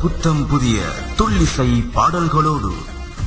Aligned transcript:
புத்தம் 0.00 0.46
புதிய 0.46 0.82
துள்ளிசை 1.16 1.90
பாடல்களோடு 1.90 2.72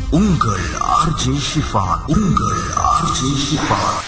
உங்கள் 0.10 0.66
ஆர்ஜே 0.72 1.40
ஷிஃபான் 1.50 2.06
உங்கள் 2.06 2.62
ஆர்ஜே 2.78 3.32
ஷிஃபான். 3.46 4.00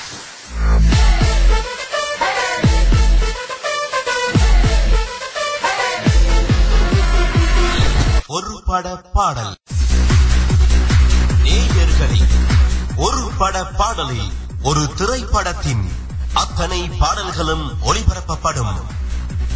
ஒரு 8.27 8.61
பட 8.65 8.95
பாடல். 9.13 9.55
நேயர்களை 11.43 12.21
ஒரு 12.95 13.31
பட 13.37 13.65
பாடலில் 13.65 14.31
ஒரு 14.61 14.93
திரைப்படத்தின் 14.93 15.91
அத்தனை 16.33 16.89
பாடல்களும் 16.99 17.71
ஒளிபரப்பப்படும். 17.85 18.75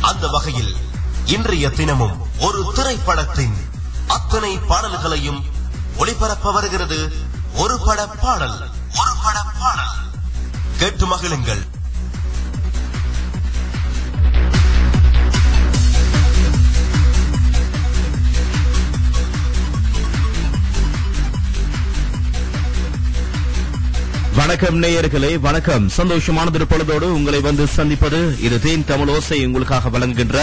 அந்த 0.01 0.27
வகையில் 0.27 0.75
இன்றைய 1.25 1.69
தினமும் 1.69 2.27
ஒரு 2.39 2.71
திரைப்படத்தின் 2.75 3.69
அத்தனை 4.07 4.57
பாடல்களையும் 4.57 5.43
ஒளிபரப்ப 5.97 6.53
வருகிறது 6.53 7.11
ஒரு 7.55 7.79
பட 7.85 8.07
பாடல் 8.07 8.69
ஒரு 8.95 9.11
பட 9.23 9.43
பாடல். 9.59 9.93
கேட்டு 10.77 11.05
மகிழுங்கள். 11.05 11.74
வணக்கம் 24.37 24.77
நேயர்களே 24.83 25.29
வணக்கம். 25.45 25.83
சந்தோஷமான 25.97 26.47
ஒரு 26.95 27.07
உங்களை 27.17 27.39
வந்து 27.45 27.67
சந்திப்பது 27.75 28.17
இது 28.45 28.57
தேன் 28.63 28.83
தமிழ் 28.89 29.11
ஓசை 29.13 29.37
உங்களுக்காக 29.45 29.89
வழங்குகின்ற 29.93 30.37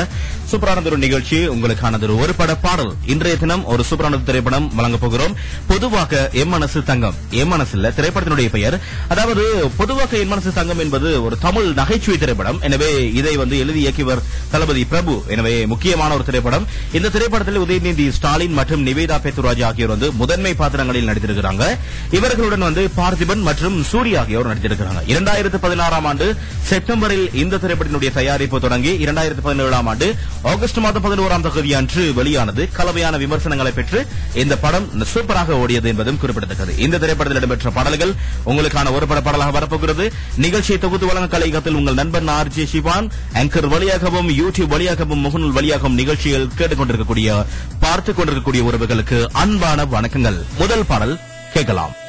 சூப்பரானது 0.51 0.89
ஒரு 0.91 0.99
நிகழ்ச்சி 1.03 1.39
உங்களுக்கானது 1.55 2.17
ஒரு 2.25 2.33
பட 2.39 2.53
பாடல். 2.65 2.93
இன்றைய 3.13 3.37
தினம் 3.43 3.65
ஒரு 3.73 3.83
சூப்பரானது 3.89 4.29
திரைப்படம் 4.29 4.69
வழங்க 4.79 4.99
போகிறோம். 5.03 5.35
பொதுவாக 5.73 6.31
எம் 6.43 6.49
மனசு 6.49 6.83
தங்கம் 6.91 7.19
எம் 7.41 7.53
மனசு 7.55 7.75
இல்ல 7.79 7.91
திரைப்படத்தினுடைய 7.99 8.51
பெயர். 8.57 8.77
அதாவது 9.15 9.45
பொதுவாக 9.81 10.17
என் 10.23 10.33
மனசு 10.33 10.53
தங்கம் 10.61 10.83
என்பது 10.85 11.11
ஒரு 11.25 11.39
தமிழ் 11.47 11.69
நகைச்சுவை 11.81 12.19
திரைப்படம். 12.25 12.61
எனவே 12.69 12.91
இதை 13.21 13.35
வந்து 13.43 13.59
எழுதி 13.65 13.83
இயக்கியவர் 13.87 14.25
தளபதி 14.55 14.85
பிரபு. 14.95 15.17
எனவே 15.37 15.55
முக்கியமான 15.75 16.11
ஒரு 16.15 16.27
திரைப்படம். 16.31 16.67
இந்த 17.01 17.13
திரைப்படத்தில் 17.19 17.63
உதயநிதி 17.67 18.09
ஸ்டாலின் 18.21 18.57
மற்றும் 18.61 18.87
நிவேதா 18.87 19.21
பேத்துராஜ் 19.27 19.65
ஆகியோர் 19.71 19.95
வந்து 19.97 20.11
முதன்மை 20.23 20.55
பாத்திரங்களில் 20.55 21.11
நடித்திருக்கிறாங்க. 21.13 21.77
இவர்களுடன் 22.21 22.67
வந்து 22.71 22.85
பார்த்திபன் 23.03 23.47
மற்றும் 23.51 23.81
சூரி 23.93 24.19
ஆகியோர் 24.19 24.57
நடித்திருக்கிறாங்க. 24.57 25.01
இரண்டாயிரத்து 25.07 25.57
பதினாறாம் 25.61 26.05
ஆண்டு 26.05 26.37
செப்டம்பரில் 26.63 27.35
இந்த 27.35 27.57
திரைப்படத்தினுடைய 27.57 28.13
தயாரிப்பு 28.13 28.61
தொடங்கி 28.61 29.05
இரண்டாயிரத்து 29.05 29.41
பதினேழாம் 29.43 29.87
ஆண்டு 29.87 30.15
ஆகஸ்ட் 30.43 30.77
மாதம் 30.77 31.05
பதினோராம் 31.05 31.41
தகுதி 31.41 31.75
அன்று 31.75 32.15
வெளியானது. 32.15 32.69
கலவையான 32.73 33.17
விமர்சனங்களை 33.17 33.73
பெற்று 33.73 34.07
இந்த 34.35 34.57
படம் 34.57 34.89
சூப்பராக 35.15 35.53
ஓடியது 35.53 35.85
என்பதும் 35.85 36.19
குறிப்பிடத்தக்கது. 36.19 36.77
இந்த 36.77 36.99
திரைப்படத்தில் 36.99 37.43
இடம்பெற்ற 37.43 37.71
பாடல்கள் 37.71 38.15
உங்களுக்கான 38.47 38.93
ஒரு 38.93 39.07
பட 39.07 39.21
பாடலாக 39.21 39.51
வரப்போகிறது. 39.51 40.13
நிகழ்ச்சியை 40.37 40.81
தொகுத்து 40.81 41.07
வழங்க 41.07 41.39
கலையகத்தில் 41.39 41.75
உங்கள் 41.75 41.95
நண்பன் 41.95 42.29
ஆர் 42.29 42.49
ஜே 42.49 42.69
சிவான் 42.73 43.11
ஆங்கர் 43.35 43.69
வழியாகவும் 43.69 44.29
யூடியூப் 44.29 44.67
வழியாகவும் 44.67 45.25
முகநூல் 45.25 45.53
வழியாகவும் 45.53 45.95
நிகழ்ச்சியில் 45.95 46.51
கேட்டுக்கொண்டிருக்கக்கூடிய 46.59 47.47
பார்த்துக் 47.81 48.17
கொண்டிருக்கக்கூடிய 48.17 48.65
உறவுகளுக்கு 48.65 49.29
அன்பான 49.33 49.85
வணக்கங்கள். 49.85 50.43
முதல் 50.59 50.85
பாடல் 50.87 51.19
கேட்கலாம். 51.53 52.01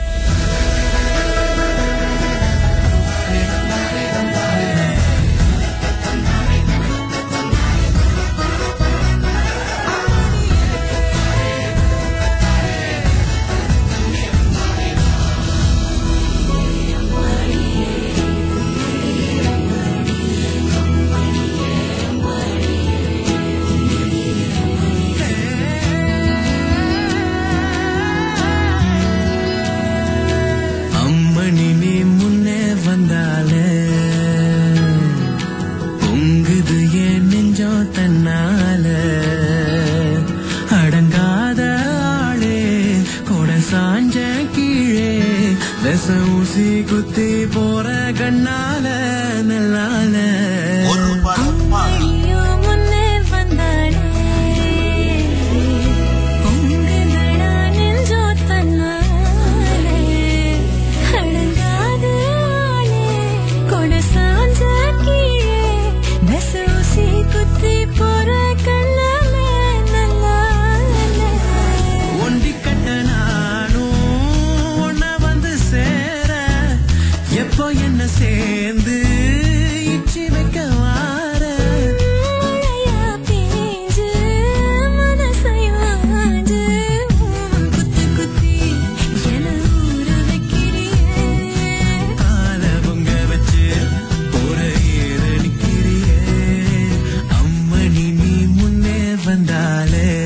காலே 99.83 100.22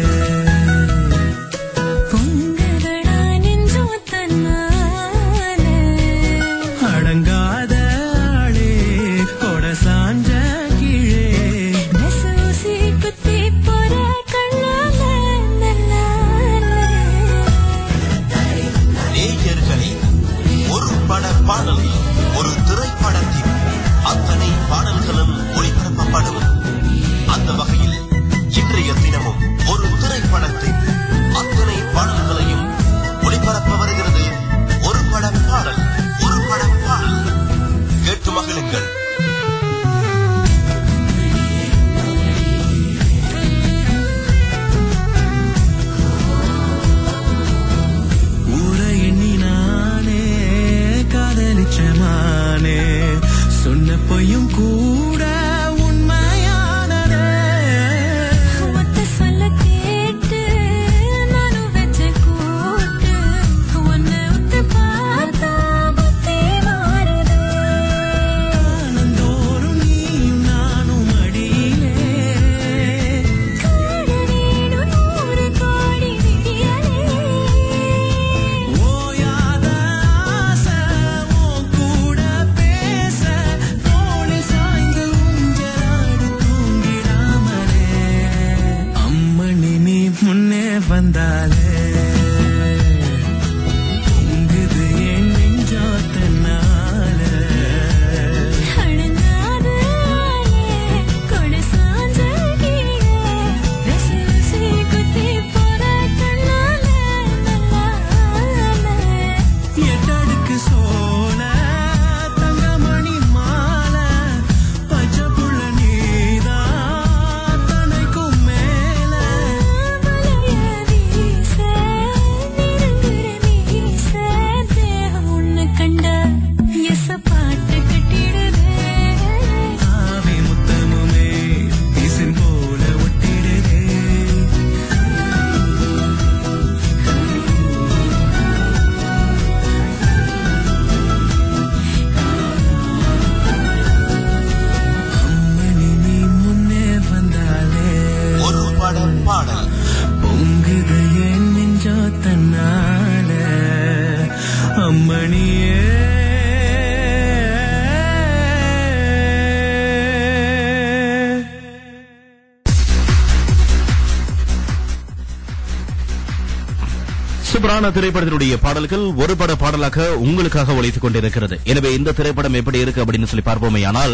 பிரதான 167.78 167.96
திரைப்படத்தினுடைய 167.96 168.54
பாடல்கள் 168.64 169.04
ஒரு 169.24 169.34
பட 169.40 169.52
பாடலாக 169.64 170.06
உங்களுக்காக 170.28 170.76
ஒழித்துக் 170.80 171.04
கொண்டிருக்கிறது. 171.04 171.56
எனவே 171.72 171.90
இந்த 171.98 172.14
திரைப்படம் 172.20 172.56
எப்படி 172.60 172.80
இருக்கு 172.84 173.02
அப்படின்னு 173.04 173.28
சொல்லி 173.32 173.44
பார்ப்போமே. 173.50 173.82
ஆனால் 173.90 174.14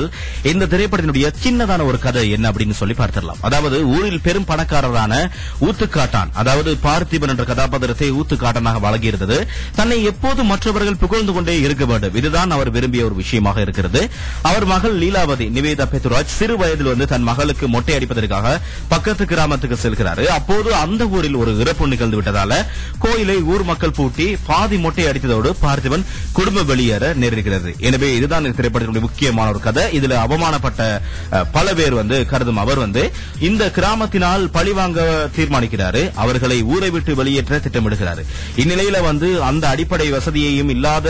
இந்த 0.52 0.68
திரைப்படத்தினுடைய 0.74 1.28
சின்னதான 1.44 1.86
ஒரு 1.90 1.98
கதை 2.06 2.24
என்ன 2.38 2.46
அப்படின்னு 2.52 2.76
சொல்லி 2.80 2.96
பார்த்திடலாம். 2.98 3.40
அதாவது 3.48 3.78
ஊரில் 3.94 4.24
பெரும் 4.26 4.48
பணக்காரரான 4.50 5.14
ஊத்துக்காட்டான் 5.68 6.34
அதாவது 6.42 6.74
பார்த்திபன் 6.88 7.34
என்ற 7.36 7.46
கதாபாத்திரத்தை 7.52 8.10
ஊத்துக்காட்டனாக 8.20 8.82
வழங்கியிருந்தது. 8.88 9.38
தன்னை 9.80 10.00
எப்போதும் 10.12 10.52
மற்றவர்கள் 10.54 11.00
புகழ்ந்து 11.06 11.36
கொண்டே 11.38 11.56
இருக்க 11.68 11.88
வேண்டும். 11.92 12.18
இதுதான் 12.22 12.56
அவர் 12.58 12.74
விரும்பிய 12.78 13.08
ஒரு 13.10 13.18
விஷயமாக 13.22 13.64
இருக்கிறது. 13.68 14.04
அவர் 14.52 14.68
மகள் 14.74 14.98
லீலாவதி 15.04 15.48
நிவேதா 15.60 15.88
பெத்துராஜ் 15.94 16.36
சிறு 16.40 16.58
வயதில் 16.64 16.92
வந்து 16.94 17.10
தன் 17.14 17.28
மகளுக்கு 17.32 17.72
மொட்டை 17.78 17.96
அடிப்பதற்காக 18.00 18.56
பக்கத்து 18.94 19.30
கிராமத்துக்கு 19.34 19.80
செல்கிறார். 19.86 20.24
அப்போது 20.40 20.70
அந்த 20.84 21.02
ஊரில் 21.16 21.42
ஒரு 21.46 21.54
இறப்பு 21.64 21.92
நிகழ்ந்து 21.96 22.20
விட்டதால 22.22 22.62
கோயிலை 23.06 23.40
ஊர் 23.54 23.66
மக்கள் 23.70 23.96
பூட்டி 23.98 24.28
பாதி 24.50 24.78
மொட்டை 24.84 25.06
அடித்ததோடு 25.10 25.50
பார்த்திபன் 25.64 26.06
குடும்ப 26.38 26.64
வெளியேற 26.72 27.14
நேரிடுகிறது. 27.22 27.72
எனவே 27.88 28.10
இதுதான் 28.18 28.46
இந்த 28.46 28.56
திரைப்படத்தினுடைய 28.60 29.06
முக்கியமான 29.08 29.50
ஒரு 29.54 29.62
கதை. 29.68 29.84
இதுல 30.00 30.18
அவமானப்பட்ட 30.26 30.82
பல 31.58 31.74
பேர் 31.80 32.00
வந்து 32.02 32.18
கருதும் 32.32 32.62
அவர் 32.64 32.84
வந்து 32.86 33.04
இந்த 33.50 33.64
கிராமத்தினால் 33.78 34.44
பழிவாங்க 34.58 35.02
தீர்மானிக்கிறாரு. 35.38 36.04
அவர்களை 36.24 36.60
ஊரை 36.74 36.90
விட்டு 36.96 37.14
வெளியேற்ற 37.22 37.62
திட்டமிடுகிறார். 37.66 38.22
இந்நிலையில 38.64 39.02
வந்து 39.10 39.30
அந்த 39.52 39.64
அடிப்படை 39.74 40.10
வசதியையும் 40.18 40.74
இல்லாத 40.76 41.08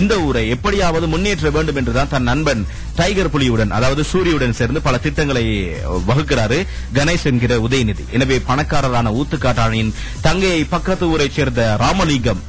இந்த 0.00 0.14
ஊரை 0.26 0.42
எப்படியாவது 0.54 1.06
முன்னேற்ற 1.12 1.50
வேண்டும் 1.56 1.78
என்றுதான் 1.80 2.12
தன் 2.14 2.28
நண்பன் 2.30 2.62
டைகர் 2.98 3.30
புலியுடன் 3.34 3.74
அதாவது 3.76 4.02
சூரியுடன் 4.10 4.56
சேர்ந்து 4.58 4.80
பல 4.86 4.98
திட்டங்களை 5.04 5.44
வகுக்கிறாரு 6.08 6.58
கணேஷ் 6.96 7.26
என்கிற 7.30 7.54
உதயநிதி. 7.66 8.04
எனவே 8.16 8.36
பணக்காரரான 8.48 9.12
ஊத்துக்காட்டானின் 9.20 9.90
தங்கையை 10.26 10.60
பக்கத்து 10.74 11.06
ஊரைச் 11.14 11.36
சேர்ந்த 11.38 11.62
ராமலிங்கம் 11.82 12.42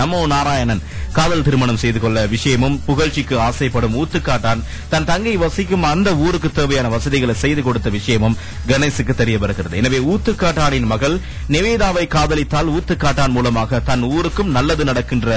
நமோ 0.00 0.20
நாராயணன் 0.34 0.82
காதல் 1.12 1.44
திருமணம் 1.46 1.80
செய்து 1.82 1.98
கொள்ள 2.00 2.18
விஷயமும் 2.34 2.76
புகழ்ச்சிக்கு 2.88 3.36
ஆசைப்படும் 3.46 3.96
ஊத்துக்காட்டான் 4.00 4.60
தன் 4.92 5.08
தங்கை 5.10 5.34
வசிக்கும் 5.44 5.86
அந்த 5.92 6.08
ஊருக்கு 6.24 6.50
தேவையான 6.58 6.88
வசதிகளை 6.94 7.34
செய்து 7.44 7.62
கொடுத்த 7.68 7.88
விஷயமும் 7.96 8.36
கணேசுக்கு 8.70 9.14
தெரிய 9.22 9.38
வருகிறது. 9.44 9.74
எனவே 9.82 10.00
ஊத்துக்காட்டானின் 10.12 10.90
மகள் 10.92 11.16
நிவேதாவை 11.54 12.04
காதலித்தால் 12.16 12.72
ஊத்துக்காட்டான் 12.76 13.34
மூலமாக 13.38 13.80
தன் 13.90 14.04
ஊருக்கும் 14.16 14.54
நல்லது 14.58 14.84
நடக்கின்ற 14.90 15.30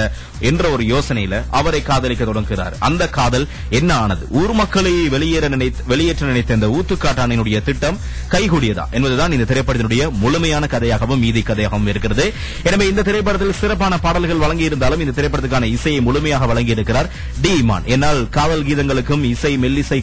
என்ற 0.50 0.64
ஒரு 0.76 0.86
யோசனை 0.94 1.23
யோசனையில 1.24 1.42
அவரை 1.60 1.82
காதலிக்க 1.90 2.24
தொடங்குகிறார். 2.30 2.76
அந்த 2.88 3.04
காதல் 3.18 3.46
என்ன 3.80 3.90
ஆனது? 4.04 4.24
ஊர் 4.42 4.54
மக்களை 4.62 4.94
வெளியேற 5.16 5.46
நினைத்த 5.54 5.88
வெளியேற்ற 5.92 6.24
நினைத்த 6.32 6.58
இந்த 6.60 6.68
ஊத்துக்காட்டானினுடைய 6.78 7.58
திட்டம் 7.68 7.98
கைகூடியதா? 8.34 8.86
என்பதுதான் 8.98 9.36
இந்த 9.36 9.46
திரைப்படத்தினுடைய 9.52 10.04
முழுமையான 10.24 10.68
கதையாகவும் 10.74 11.22
மீதி 11.26 11.42
கதையாகவும் 11.50 11.90
இருக்கிறது. 11.94 12.26
எனவே 12.70 12.88
இந்த 12.92 13.06
திரைப்படத்தில் 13.10 13.60
சிறப்பான 13.62 13.94
பாடல்கள் 14.06 14.44
வழங்கியிருந்தாலும் 14.46 15.04
இந்த 15.06 15.16
திரைப்படத்துக்கான 15.18 15.70
இசையை 15.76 16.02
முழுமையாக 16.08 16.48
வழங்கியிருக்கிறார் 16.52 17.10
டி 17.44 17.54
இமான். 17.62 17.88
என்னால் 17.96 18.22
காதல் 18.38 18.68
கீதங்களுக்கும் 18.70 19.26
இசை 19.34 19.54
மெல்லிசை 19.64 20.00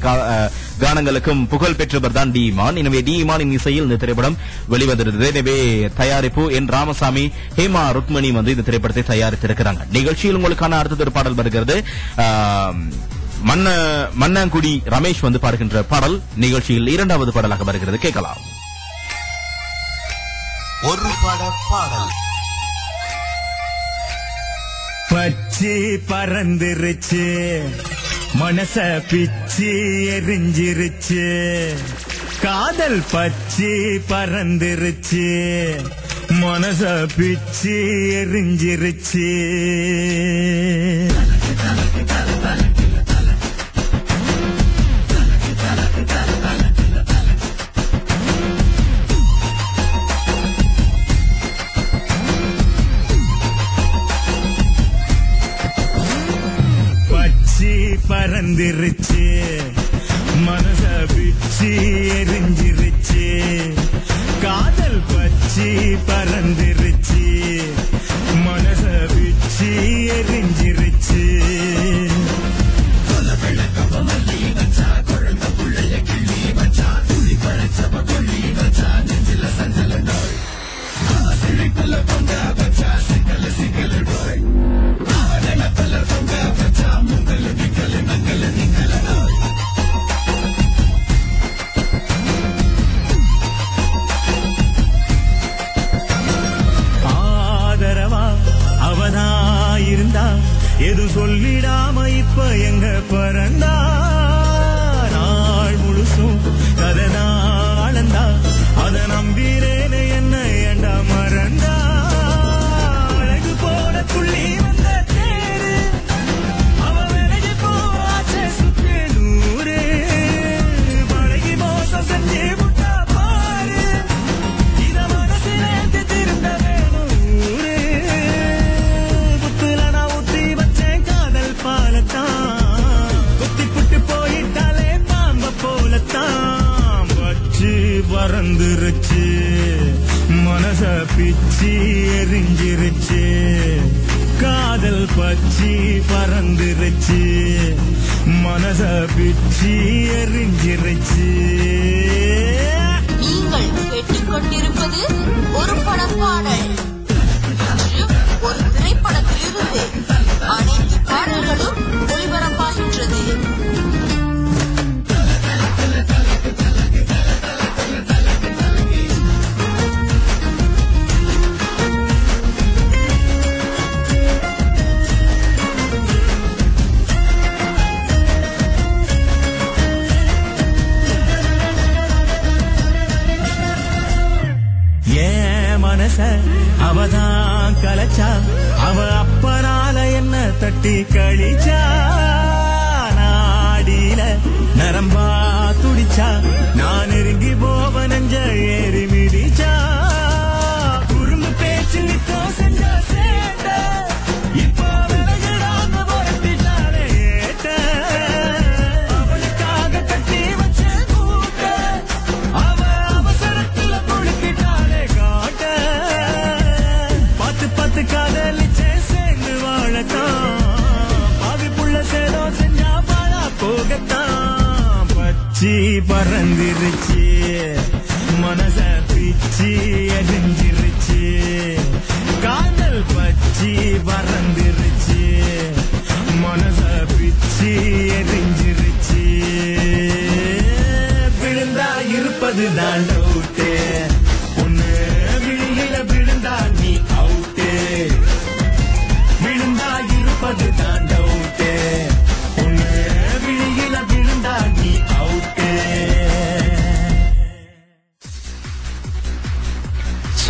கானங்களுக்கும் 0.85 1.41
புகழ் 1.53 1.79
பெற்றவர் 1.81 2.17
தான் 2.19 2.33
டி 2.35 2.43
இமான். 2.51 2.79
எனவே 2.83 3.01
டி 3.09 3.15
இமானின் 3.23 3.55
இசையில் 3.59 3.87
இந்த 3.89 3.99
திரைப்படம் 4.05 4.39
வெளிவந்திருந்தது. 4.73 5.27
எனவே 5.33 5.57
தயாரிப்பு 6.01 6.43
என் 6.59 6.71
ராமசாமி 6.77 7.25
ஹேமா 7.59 7.85
ருக்மணி 7.97 8.31
வந்து 8.39 8.55
இந்த 8.55 8.65
திரைப்படத்தை 8.69 9.05
தயாரித்திருக்கிறாங்க. 9.13 9.83
நிகழ்ச்சியில் 9.97 10.39
உங்களுக்கான 10.39 10.79
அடுத்த 10.81 10.97
ஒரு 11.01 11.13
பாடல் 11.13 11.35
வருகிறது. 11.35 11.85
மன்ன 13.49 13.69
மன்னங்குடி 14.21 14.81
ரமேஷ் 14.85 15.21
வந்து 15.21 15.41
பாடுகின்ற 15.41 15.83
பாடல் 15.83 16.21
நிகழ்ச்சியில் 16.37 16.87
இரண்டாவது 16.87 17.33
பாடலாக 17.33 17.65
வருகிறது. 17.65 17.99
கேட்கலாம். 17.99 18.37
ஒரு 20.83 21.09
பட 21.23 21.53
பாடல். 21.71 22.09
பச்சி 25.11 25.99
பறந்துருச்சு. 26.09 27.21
மனச 28.41 28.75
பிச்சு 29.09 29.73
எரிஞ்சிருச்சு. 30.17 31.25
காதல் 32.43 33.03
பச்சி 33.13 34.01
பறந்துருச்சு. 34.09 35.29
மனச 36.31 37.09
பிச்சு 37.17 37.75
எரிஞ்சிருச்சு. 38.15 39.29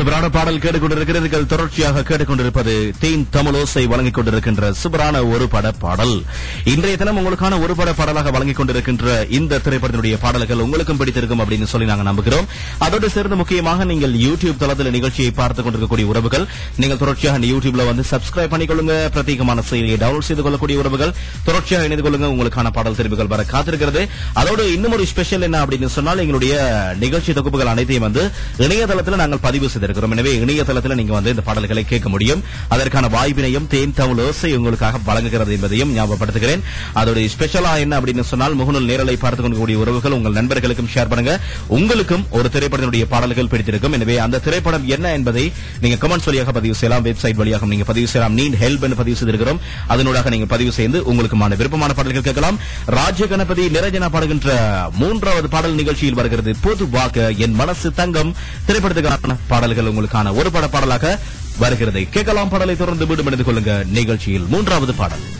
சுபரான 0.00 0.28
பாடல் 0.28 0.59
கேட்டுக்கொண்டிருக்கிறீர்கள் 0.59 1.47
தொடர்ச்சியாக 1.47 2.00
கேட்டுக்கொண்டிருப்பது 2.00 2.90
தேன் 3.00 3.28
தமிழோசை 3.33 3.87
வழங்கிக் 3.87 4.19
கொண்டிருக்கின்ற 4.19 4.75
சுபரான 4.85 5.30
ஒரு 5.30 5.49
பட 5.49 5.71
பாடல். 5.71 6.23
இன்றைய 6.64 6.97
தினம் 6.97 7.19
உங்களுக்கான 7.19 7.61
ஒரு 7.61 7.75
பட 7.75 7.92
பாடலாக 7.92 8.30
வழங்கிக் 8.30 8.61
கொண்டிருக்கின்ற 8.61 9.30
இந்த 9.30 9.59
திரைப்படத்தினுடைய 9.59 10.19
பாடல்கள் 10.21 10.57
உங்களுக்கும் 10.57 10.97
பிடித்திருக்கும் 10.97 11.40
அப்படின்னு 11.40 11.64
சொல்லி 11.64 11.87
நாங்கள் 11.87 12.14
நம்புகிறோம். 12.14 12.45
அதோடு 12.78 13.11
சேர்ந்து 13.11 13.37
முக்கியமாக 13.37 13.85
நீங்கள் 13.85 14.12
யூடியூப் 14.12 14.57
தளத்தில் 14.57 14.90
நிகழ்ச்சியை 14.90 15.30
பார்த்துக் 15.30 15.57
கொண்டிருக்கக்கூடிய 15.57 16.09
உறவுகள் 16.09 16.47
நீங்கள் 16.76 16.99
தொடர்ச்சியாக 16.99 17.38
இந்த 17.38 17.57
யூடியூப்ல 17.57 17.87
வந்து 17.87 18.04
சப்ஸ்கிரைப் 18.11 18.54
பண்ணிக்கொள்ளுங்க. 18.54 19.09
பிரத்யேகமான 19.16 19.62
செயலியை 19.71 19.97
டவுன்லோட் 19.97 20.28
செய்து 20.30 20.42
கொள்ளக்கூடிய 20.42 20.78
உறவுகள் 20.78 21.14
தொடர்ச்சியாக 21.45 21.87
இணைந்து 21.87 22.11
கொள்ளுங்க. 22.11 22.30
உங்களுக்கான 22.35 22.71
பாடல் 22.71 22.97
தெரிவுகள் 22.97 23.26
வர 23.26 23.45
காத்திருக்கிறது. 23.52 24.09
அதோடு 24.33 24.73
இன்னும் 24.73 24.92
ஒரு 24.92 25.07
ஸ்பெஷல் 25.07 25.40
என்ன 25.40 25.64
அப்படின்னு 25.64 25.87
சொன்னால் 25.87 26.19
எங்களுடைய 26.19 26.95
நிகழ்ச்சி 27.00 27.33
தொகுப்புகள் 27.33 27.66
அனைத்தையும் 27.66 28.12
வந்து 28.12 28.30
இணையதளத்தில் 28.57 29.16
நாங்கள் 29.16 29.38
பதிவு 29.42 29.69
செய்திருக்கிறோம் 29.90 30.11
எனவே 30.11 30.38
இணையதளத்தில் 30.38 30.94
நீங்க 30.94 31.12
வந்து 31.12 31.30
இந்த 31.30 31.42
பாடல்களை 31.42 31.85
கேட்க 31.85 32.09
முடியும். 32.09 32.44
அதற்கான 32.68 33.09
வாய்ப்பினையும் 33.09 33.66
தேன் 33.66 33.94
தமிழ் 33.94 34.25
ஓசை 34.25 34.56
உங்களுக்காக 34.56 34.99
வழங்குகிறது 35.04 35.52
என்பதையும் 35.52 35.97
ஞாபகப்படுத்துகிறேன். 35.97 36.61
அதோட 36.94 37.28
ஸ்பெஷலா 37.38 37.78
என்ன 37.78 38.00
அப்படின்னு 38.00 38.20
சொன்னால் 38.20 38.56
முகநூல் 38.56 38.85
நேரலை 38.85 39.16
பார்த்துக் 39.16 39.20
கொண்டிருக்கக்கூடிய 39.20 39.78
உறவுகள் 39.78 40.12
உங்கள் 40.12 40.32
நண்பர்களுக்கும் 40.32 40.88
ஷேர் 40.94 41.09
பண்ணுங்க. 41.09 41.40
உங்களுக்கும் 41.66 42.26
ஒரு 42.30 42.50
திரைப்படத்தினுடைய 42.52 43.04
பாடல்கள் 43.09 43.49
பிடித்திருக்கும். 43.49 43.92
எனவே 43.92 44.18
அந்த 44.18 44.38
திரைப்படம் 44.38 44.88
என்ன 44.88 45.12
என்பதை 45.12 45.52
நீங்க 45.80 46.09
கமெண்ட்ஸ் 46.09 46.25
வழியாக 46.25 46.52
பதிவு 46.52 46.75
செய்யலாம். 46.75 47.04
வெப்சைட் 47.04 47.35
வழியாக 47.35 47.66
நீங்க 47.66 47.85
பதிவு 47.85 48.06
செய்யலாம். 48.06 48.38
நீட் 48.38 48.56
ஹெல்ப் 48.61 48.82
என்று 48.82 48.97
பதிவு 48.97 49.18
செய்திருக்கிறோம். 49.25 49.59
அதனூடாக 49.88 50.30
நீங்க 50.30 50.47
பதிவு 50.47 50.73
செய்து 50.73 51.02
உங்களுக்குமான 51.12 51.56
விருப்பமான 51.56 51.92
பாடல்கள் 51.92 52.23
கேட்கலாம். 52.23 52.59
ராஜ 52.87 53.26
கணபதி 53.26 53.66
நிரஞ்சனா 53.66 54.09
பாடுகின்ற 54.09 54.88
மூன்றாவது 54.94 55.49
பாடல் 55.49 55.75
நிகழ்ச்சியில் 55.75 56.14
வருகிறது. 56.14 56.56
பொதுவாக 56.61 57.30
என் 57.30 57.54
மனசு 57.54 57.92
தங்கம். 57.92 58.35
திரைப்படத்துக்கான 58.68 59.37
பாடல்கள் 59.49 59.80
உங்களுக்கான 59.89 60.35
ஒரு 60.35 60.51
பட 60.51 60.69
பாடலாக 60.69 61.19
வருகிறது. 61.59 62.07
கேட்கலாம் 62.11 62.49
பாடலை 62.49 62.77
தொடர்ந்து 62.77 63.07
வீடு 63.07 63.23
மணிந்து 63.23 63.45
கொள்ளுங்க 63.45 63.87
நிகழ்ச்சியில் 63.87 64.47
மூன்றாவது 64.49 64.95
பாடல். 64.95 65.39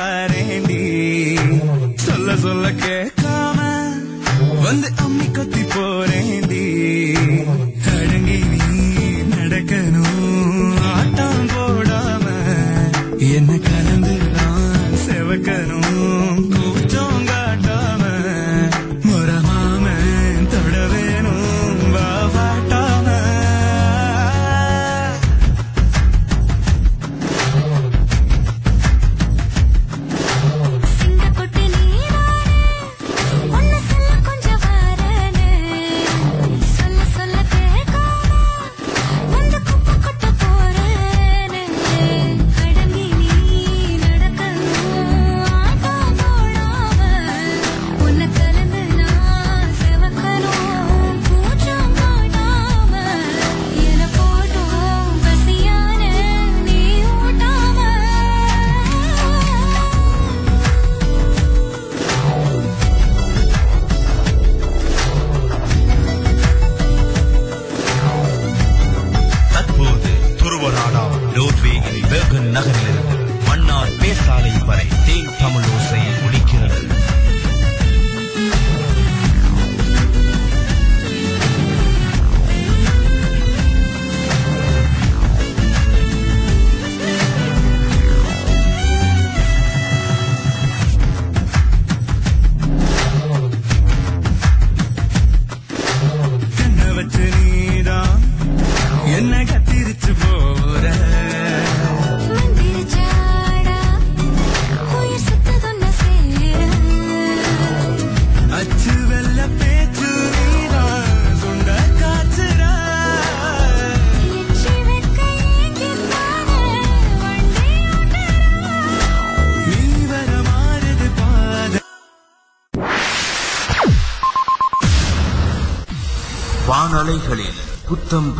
வரேண்டி 0.00 0.82
சொல்ல 2.04 2.36
சொல்ல 2.44 2.66
கேட்காம 2.84 3.58
வந்து 4.64 4.88
அம்மி 5.04 5.26
கொத்தி 5.30 5.62
போறேண்டி. 5.72 6.64
அடங்கி 7.92 8.38
நீ 8.52 8.62
நடக்கணும் 9.34 10.78
ஆட்டம் 10.92 11.46
போடாம 11.52 12.26
என்ன 13.34 13.58
கலந்து 13.68 14.16
நான் 14.36 14.96
செவக்கணும். 15.04 16.44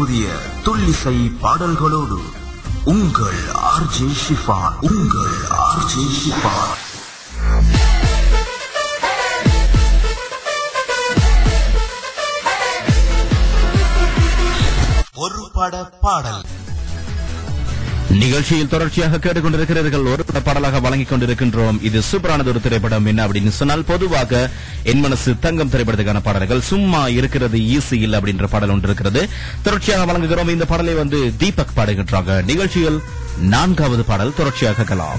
புதிய 0.00 0.28
துள்ளிசை 0.64 1.30
பாடல்களோடு 1.40 2.18
உங்கள் 2.84 3.40
ஆர்ஜே 3.70 4.08
ஷிஃபான் 4.20 4.76
உங்கள் 4.80 5.34
ஆர்ஜே 5.66 6.04
ஷிஃபான். 6.20 6.78
ஒரு 15.14 15.50
பட 15.54 15.84
பாடல். 16.00 16.44
நிகழ்ச்சியில் 18.10 18.68
தொடர்ச்சியாக 18.68 19.16
கேட்டுக்கொண்டிருக்கிறீர்கள் 19.16 20.10
ஒரு 20.10 20.24
பட 20.24 20.40
பாடலாக 20.40 20.80
வழங்கிக் 20.80 21.12
கொண்டிருக்கின்றோம். 21.12 21.82
இது 21.82 22.02
சூப்பரானது 22.12 22.46
ஒரு 22.46 22.60
திரைப்படம். 22.60 23.06
என்ன 23.06 23.28
அப்படின்னு 23.28 23.48
சொன்னால் 23.48 23.84
பொதுவாக 23.84 24.50
என் 24.82 25.00
மனசு 25.00 25.38
தங்கம் 25.38 25.70
திரைப்படத்துக்கான 25.70 26.20
பாடல்கள் 26.22 26.60
சும்மா 26.60 27.08
இருக்கிறது 27.08 27.58
ஈஸி 27.58 27.92
இல்ல 27.92 28.20
அப்படின்ற 28.20 28.46
பாடல் 28.46 28.68
ஒன்று 28.68 28.82
இருக்கிறது. 28.82 29.28
தொடர்ச்சியாக 29.62 30.12
வழங்குகிறோம். 30.12 30.48
இந்த 30.48 30.64
பாடலை 30.64 30.94
வந்து 30.94 31.32
தீபக் 31.36 31.72
பாடுகின்றாங்க. 31.76 32.44
நிகழ்ச்சியில் 32.44 33.02
நான்காவது 33.40 34.02
பாடல் 34.02 34.34
தொடர்ச்சியாக 34.36 34.76
கேட்கலாம். 34.76 35.18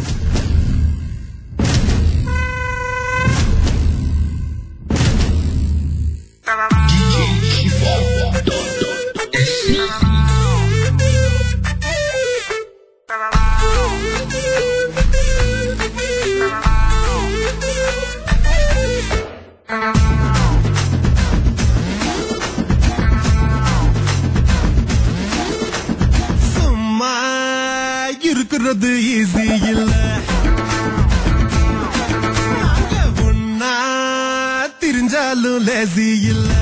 இருக்கிறது 28.63 28.89
ஈஸி 29.11 29.45
இல்ல 29.69 29.93
திரிஞ்சாலும் 34.81 35.63
லேசி 35.67 36.09
இல்லை 36.31 36.60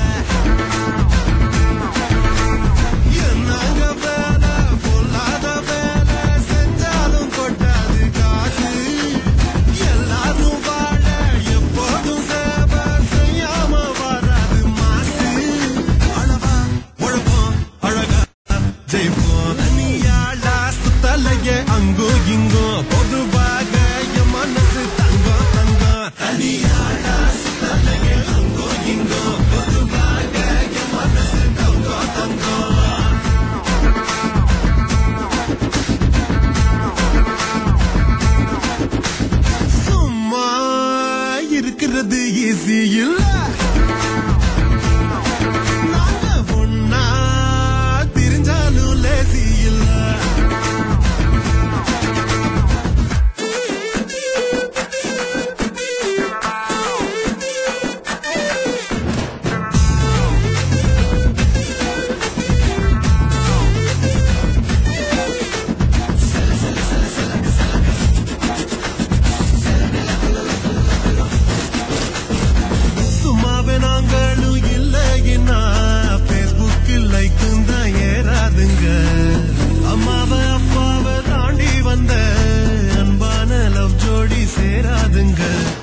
சேராதுங்கள். 84.54 85.79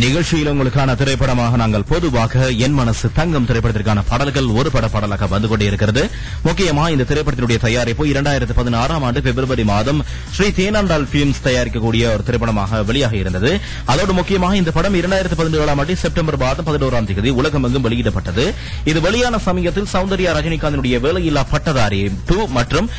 நிகழ்ச்சியில் 0.00 0.50
உங்களுக்கான 0.50 0.90
திரைப்படமாக 1.00 1.56
நாங்கள் 1.60 1.84
பொதுவாக 1.90 2.44
என் 2.64 2.76
மனசு 2.78 3.06
தங்கம் 3.16 3.46
திரைப்படத்திற்கான 3.48 4.02
பாடல்கள் 4.10 4.46
ஒரு 4.58 4.68
பட 4.74 4.86
பாடலாக 4.92 5.26
வந்து 5.32 5.48
கொண்டிருக்கிறது. 5.50 6.02
முக்கியமா 6.46 6.84
இந்த 6.92 7.04
திரைப்படத்தினுடைய 7.10 7.58
தயாரிப்பு 7.64 8.04
இரண்டாயிரத்து 8.12 8.54
பதினாறாம் 8.60 9.04
ஆண்டு 9.06 9.22
பிப்ரவரி 9.26 9.64
மாதம் 9.72 10.00
ஸ்ரீ 10.36 10.46
தேனாண்டால் 10.58 11.04
பிலிம்ஸ் 11.12 11.42
தயாரிக்கக்கூடிய 11.48 12.04
ஒரு 12.14 12.24
திரைப்படமாக 12.28 12.80
வெளியாக 12.90 13.16
இருந்தது. 13.22 13.50
அதோடு 13.94 14.14
முக்கியமாக 14.20 14.56
இந்த 14.60 14.74
படம் 14.78 14.96
இரண்டாயிரத்து 15.00 15.38
பதினேழாம் 15.42 15.82
ஆண்டு 15.84 15.96
செப்டம்பர் 16.04 16.38
மாதம் 16.44 16.66
பதினோராம் 16.70 17.08
தேதி 17.10 17.32
உலகமெங்கும் 17.40 17.84
வெளியிடப்பட்டது. 17.88 18.46
இது 18.92 18.98
வெளியான 19.08 19.42
சமயத்தில் 19.48 19.90
சௌந்தர்யா 19.94 20.34
ரஜினிகாந்தினுடைய 20.38 21.02
வேலையில்லா 21.06 21.44
பட்டதாரி 21.52 22.02
டூ 22.30 22.38
மற்றும் 22.56 22.90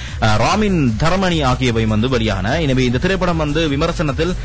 ராமின் 0.44 0.80
தரமணி 1.04 1.42
ஆகியவை 1.54 1.88
வந்து 1.96 2.14
வெளியான. 2.16 2.56
எனவே 2.68 2.86
இந்த 2.92 3.04
திரைப்படம் 3.08 3.44
வந்து 3.46 3.64
விமர்சனத்தில் 3.76 4.36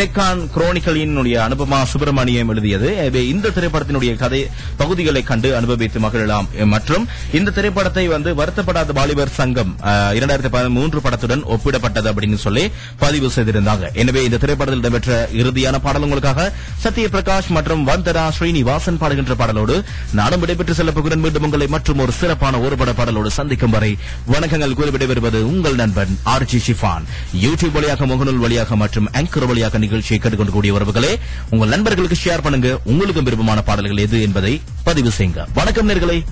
டெக்கான் 0.00 0.42
டெக்கான் 0.58 1.38
அனுபவம் 1.46 1.72
அனுபமா 1.74 1.90
சுப்பிரமணியம் 1.92 2.50
எழுதியது. 2.52 2.88
இந்த 3.32 3.50
திரைப்படத்தினுடைய 3.56 4.12
கதை 4.22 4.40
பகுதிகளை 4.80 5.22
கண்டு 5.30 5.48
அனுபவித்து 5.58 5.98
மகிழலாம். 6.04 6.46
மற்றும் 6.74 7.04
இந்த 7.38 7.52
திரைப்படத்தை 7.56 8.04
வந்து 8.14 8.30
வருத்தப்படாத 8.40 8.92
வாலிபர் 8.98 9.32
சங்கம் 9.38 9.72
இரண்டாயிரத்தி 10.18 10.52
பதிமூன்று 10.56 10.98
படத்துடன் 11.06 11.42
ஒப்பிடப்பட்டது 11.54 12.08
அப்படின்னு 12.10 12.38
சொல்லி 12.46 12.64
பதிவு 13.02 13.28
செய்திருந்தாங்க. 13.36 13.84
எனவே 14.02 14.20
இந்த 14.28 14.40
திரைப்படத்தில் 14.44 14.82
இடம்பெற்ற 14.84 15.18
இறுதியான 15.40 15.80
பாடல் 15.86 16.06
உங்களுக்காக 16.06 16.46
சத்ய 16.84 17.06
பிரகாஷ் 17.14 17.50
மற்றும் 17.58 17.82
வந்தரா 17.90 18.24
ஸ்ரீனிவாசன் 18.38 19.00
பாடுகின்ற 19.02 19.34
பாடலோடு 19.42 19.76
நானும் 20.20 20.42
விடைபெற்று 20.44 20.78
செல்ல 20.80 20.92
போகிறேன். 20.98 21.22
மீண்டும் 21.24 21.46
உங்களை 21.48 21.68
மற்றும் 21.76 22.02
ஒரு 22.06 22.14
சிறப்பான 22.20 22.60
ஒரு 22.66 22.78
பட 22.82 22.92
பாடலோடு 23.00 23.32
சந்திக்கும் 23.38 23.74
வரை 23.76 23.92
வணக்கங்கள் 24.34 24.76
கூறி 24.80 24.92
விடைபெறுவது 24.96 25.40
உங்கள் 25.52 25.78
நண்பன் 25.82 26.14
ஆர்ஜி 26.34 26.60
ஷிஃபான். 26.68 27.06
யூடியூப் 27.44 27.76
வழியாக 27.78 28.06
முகநூல் 28.12 28.42
வழியாக 28.46 28.76
மற்றும் 28.84 29.10
ஆங்கர் 29.20 29.48
வழியாக 29.50 29.78
நிகழ்ச்சியை 29.84 30.20
கேட்டுக்கொண்டு 30.20 30.56
கூடிய 30.56 30.76
உறவுகளே 30.78 31.12
உங்கள் 31.54 31.63
நண்பர்களுக்கு 31.66 32.16
ஷேர் 32.24 32.42
பண்ணுங்க. 32.42 32.78
உங்களுக்கும் 32.84 33.24
விருப்பமான 33.24 33.62
பாடல்கள் 33.62 33.96
எது 33.96 34.22
என்பதை 34.22 34.60
பதிவு 34.84 35.10
செய்யுங்க. 35.18 35.46
வணக்கம் 35.54 35.88
நேர்களை. 35.88 36.24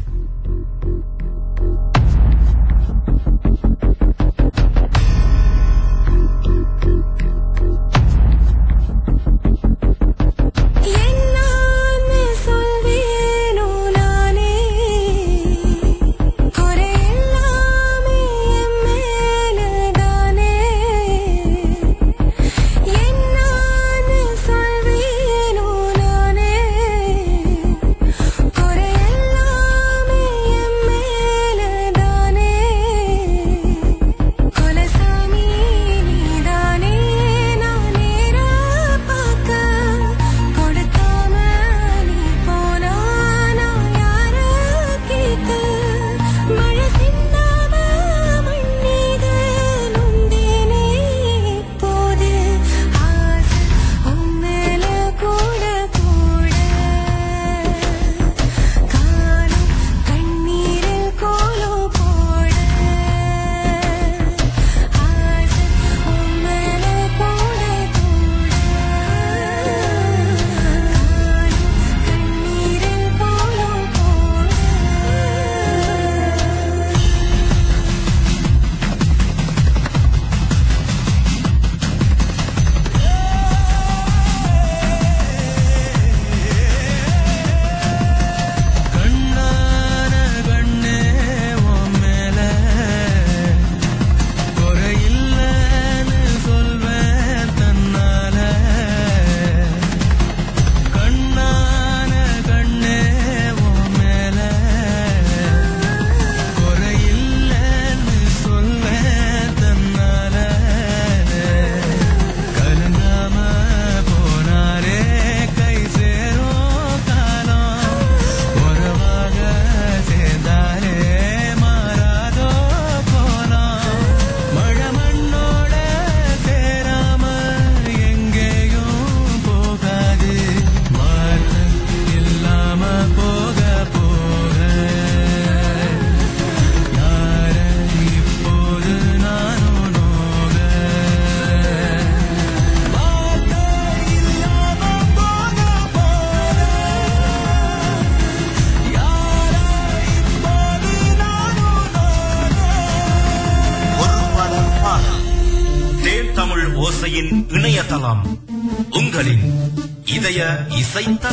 Saint 160.92 161.31